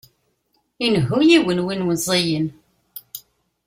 [0.85, 2.47] Inehhu yiwen win meẓẓiyen.